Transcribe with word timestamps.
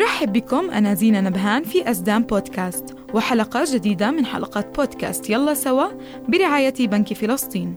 مرحب 0.00 0.32
بكم 0.32 0.70
أنا 0.70 0.94
زينة 0.94 1.20
نبهان 1.20 1.64
في 1.64 1.90
أسدام 1.90 2.22
بودكاست 2.22 2.96
وحلقة 3.14 3.64
جديدة 3.72 4.10
من 4.10 4.26
حلقات 4.26 4.76
بودكاست. 4.76 5.30
يلا 5.30 5.54
سوا 5.54 5.84
برعاية 6.28 6.74
بنك 6.86 7.12
فلسطين. 7.12 7.76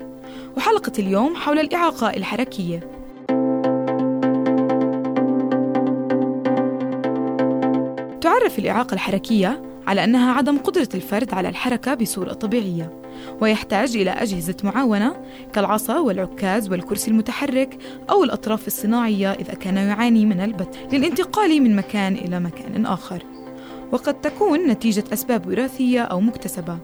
وحلقة 0.58 0.92
اليوم 1.00 1.36
حول 1.36 1.60
الإعاقة 1.60 2.10
الحركية. 2.10 2.80
تعرف 8.22 8.60
الإعاقة 8.60 8.94
الحركية؟ 8.94 9.73
على 9.88 10.04
أنها 10.04 10.34
عدم 10.34 10.58
قدرة 10.58 10.90
الفرد 10.94 11.34
على 11.34 11.50
الحركة 11.50 11.94
بصورة 11.94 12.34
طبيعية 12.34 13.02
ويحتاج 13.42 13.98
إلى 13.98 14.10
أجهزة 14.12 14.56
معاونة 14.64 15.16
كالعصا 15.54 16.00
والعكاز 16.00 16.70
والكرسي 16.70 17.12
المتحرك 17.12 17.78
أو 18.10 18.24
الأطراف 18.24 18.68
الصناعية 18.68 19.32
إذا 19.32 19.54
كان 19.54 19.78
يعاني 19.78 20.26
من 20.26 20.40
البت 20.40 20.78
للانتقال 20.94 21.62
من 21.64 21.76
مكان 21.76 22.14
إلى 22.14 22.40
مكان 22.40 22.86
آخر. 22.86 23.24
وقد 23.92 24.22
تكون 24.22 24.68
نتيجة 24.68 25.04
أسباب 25.14 25.48
وراثية 25.48 26.02
أو 26.02 26.20
مكتسبة. 26.20 26.78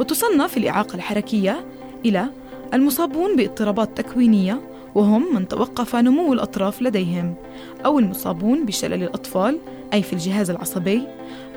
وتصنف 0.00 0.56
الإعاقة 0.56 0.94
الحركية 0.94 1.64
إلى 2.04 2.26
المصابون 2.74 3.36
باضطرابات 3.36 4.00
تكوينية 4.00 4.60
وهم 4.94 5.34
من 5.34 5.48
توقف 5.48 5.96
نمو 5.96 6.32
الأطراف 6.32 6.82
لديهم 6.82 7.34
أو 7.84 7.98
المصابون 7.98 8.66
بشلل 8.66 9.02
الأطفال 9.02 9.58
أي 9.92 10.02
في 10.02 10.12
الجهاز 10.12 10.50
العصبي 10.50 11.08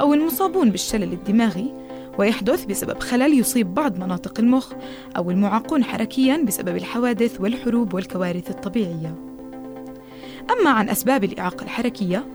أو 0.01 0.13
المصابون 0.13 0.69
بالشلل 0.69 1.13
الدماغي 1.13 1.73
ويحدث 2.17 2.65
بسبب 2.65 2.99
خلل 2.99 3.39
يصيب 3.39 3.73
بعض 3.73 3.99
مناطق 3.99 4.39
المخ 4.39 4.73
أو 5.17 5.31
المعاقون 5.31 5.83
حركيا 5.83 6.37
بسبب 6.37 6.75
الحوادث 6.75 7.41
والحروب 7.41 7.93
والكوارث 7.93 8.49
الطبيعية. 8.49 9.15
أما 10.51 10.69
عن 10.69 10.89
أسباب 10.89 11.23
الإعاقة 11.23 11.63
الحركية 11.63 12.25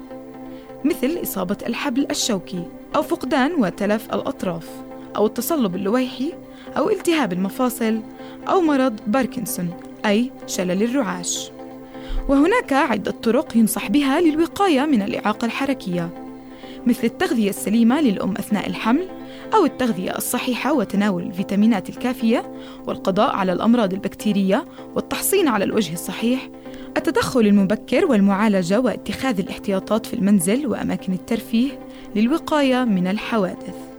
مثل 0.85 1.19
إصابة 1.23 1.57
الحبل 1.67 2.07
الشوكي 2.11 2.63
أو 2.97 3.03
فقدان 3.03 3.55
وتلف 3.55 4.15
الأطراف 4.15 4.69
أو 5.17 5.27
التصلب 5.27 5.75
اللويحي 5.75 6.33
أو 6.77 6.91
التهاب 6.91 7.33
المفاصل 7.33 8.01
أو 8.49 8.61
مرض 8.61 9.01
باركنسون 9.07 9.71
أي 10.07 10.31
شلل 10.47 10.83
الرعاش. 10.83 11.51
وهناك 12.31 12.73
عدة 12.73 13.11
طرق 13.11 13.57
ينصح 13.57 13.89
بها 13.89 14.21
للوقاية 14.21 14.87
من 14.87 15.03
الإعاقة 15.03 15.45
الحركية 15.45 16.11
مثل 16.87 17.05
التغذية 17.05 17.51
السليمة 17.51 18.01
للأم 18.01 18.37
أثناء 18.37 18.69
الحمل 18.69 19.09
أو 19.55 19.65
التغذية 19.65 20.17
الصحيحة 20.17 20.73
وتناول 20.73 21.23
الفيتامينات 21.23 21.89
الكافية 21.89 22.53
والقضاء 22.87 23.37
على 23.37 23.53
الأمراض 23.53 23.93
البكتيرية 23.93 24.65
والتحصين 24.95 25.49
على 25.49 25.65
الوجه 25.65 25.93
الصحيح 25.93 26.49
التدخل 26.97 27.41
المبكر 27.41 28.05
والمعالجة 28.07 28.81
واتخاذ 28.81 29.39
الاحتياطات 29.39 30.07
في 30.07 30.15
المنزل 30.15 30.67
وأماكن 30.67 31.13
الترفيه 31.13 31.71
للوقاية 32.17 32.85
من 32.85 33.07
الحوادث. 33.07 33.90